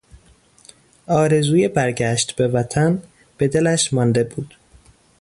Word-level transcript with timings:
آرزوی 1.07 1.67
برگشت 1.67 2.31
به 2.31 2.47
وطن 2.47 3.01
به 3.37 3.47
دلش 3.47 3.93
مانده 3.93 4.23
بود. 4.23 4.55